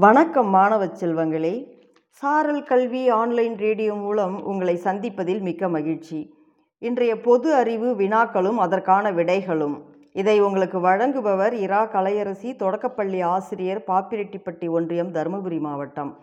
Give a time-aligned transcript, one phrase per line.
[0.00, 1.66] வணக்கம் மாணவ செல்வங்களே.
[2.08, 6.34] சாரல் கல்வி ஆன்லைன் ரேடியோ மூலம் உங்களை சந்திப்பதில் மிக்க மகிழ்ச்சி.
[6.78, 9.80] இன்றைய பொது அறிவு வினாக்களும் அதற்கான விடைகளும்.
[10.12, 16.18] இதை உங்களுக்கு வழங்குபவர் இரா கலையரசி தொடக்கப்பள்ளி ஆசிரியர் பாப்பிரெட்டிப்பட்டி ஒன்றியம் தருமபுரி மாவட்டம்.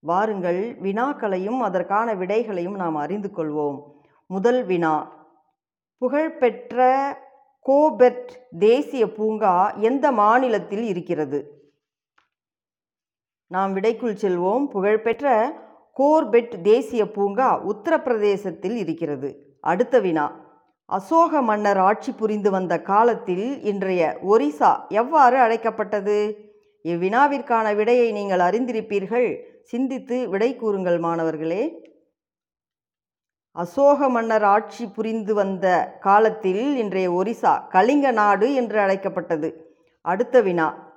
[0.00, 3.82] வாருங்கள் வினாக்களையும் அதற்கான விடைகளையும் நாம் அறிந்து கொள்வோம்.
[4.26, 5.12] முதல் வினா.
[5.98, 7.18] புகழ்பெற்ற
[7.60, 11.54] கோபெட் தேசிய பூங்கா எந்த மாநிலத்தில் இருக்கிறது?
[13.50, 14.66] நாம் விடைக்குள் செல்வோம்.
[14.66, 15.52] புகழ்பெற்ற
[15.92, 19.56] கோர்பெட் தேசிய பூங்கா உத்தரப்பிரதேசத்தில் இருக்கிறது.
[19.60, 20.48] அடுத்த வினா.
[20.84, 26.36] அசோக மன்னர் ஆட்சி புரிந்து வந்த காலத்தில் இன்றைய ஒரிசா எவ்வாறு அழைக்கப்பட்டது?
[26.84, 29.38] இவ்வினாவிற்கான விடையை நீங்கள் அறிந்திருப்பீர்கள்.
[29.62, 31.88] சிந்தித்து விடை கூறுங்கள் மாணவர்களே.
[33.52, 39.74] அசோக மன்னர் ஆட்சி புரிந்து வந்த காலத்தில் இன்றைய ஒரிசா கலிங்க நாடு என்று அழைக்கப்பட்டது.
[40.00, 40.89] அடுத்த வினா.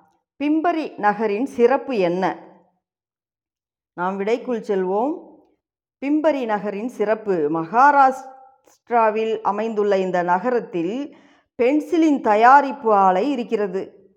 [0.44, 2.44] பிம்பரி நகரின் சிறப்பு என்ன?
[3.94, 5.42] நாம் விடைக்குள் செல்வோம்.
[6.06, 7.34] பிம்பரி நகரின் சிறப்பு.
[7.34, 11.18] மகாராஷ்டிராவில் அமைந்துள்ள இந்த நகரத்தில்
[11.56, 14.12] பென்சிலின் தயாரிப்பு ஆலை இருக்கிறது.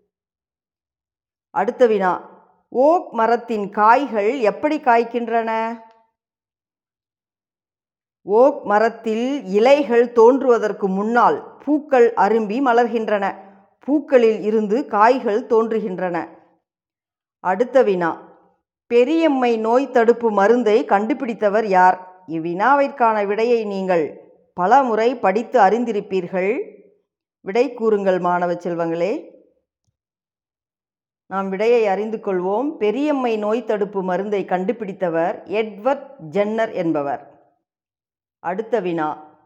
[1.50, 2.44] அடுத்த வினா.
[2.68, 5.80] ஓக் மரத்தின் காய்கள் எப்படி காய்க்கின்றன?
[8.22, 13.45] ஓக் மரத்தில் இலைகள் தோன்றுவதற்கு முன்னால் பூக்கள் அரும்பி மலர்கின்றன.
[13.86, 16.28] பூக்களில் இருந்து காய்கள் தோன்றுகின்றன.
[17.40, 18.38] அடுத்த வினா.
[18.86, 22.24] பெரியம்மை நோய் தடுப்பு மருந்தை கண்டுபிடித்தவர் யார்?
[22.28, 24.20] இவ்வினாவிற்கான விடையை நீங்கள்
[24.54, 26.70] பல முறை படித்து அறிந்திருப்பீர்கள்.
[27.40, 29.30] விடை கூறுங்கள் மாணவ செல்வங்களே.
[31.26, 32.76] நாம் விடையை அறிந்து கொள்வோம்.
[32.76, 37.22] பெரியம்மை நோய் தடுப்பு மருந்தை கண்டுபிடித்தவர் எட்வர்ட் ஜென்னர் என்பவர்.
[38.38, 39.38] அடுத்த வினா.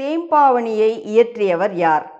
[0.00, 2.19] தேம்பாவணியை இயற்றியவர் யார்?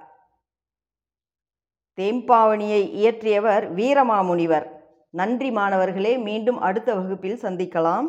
[1.97, 4.67] தேம்பாவணியை இயற்றியவர் வீரமாமுனிவர்.
[5.11, 8.07] நன்றி மாணவர்களே மீண்டும் அடுத்த வகுப்பில் சந்திக்கலாம்.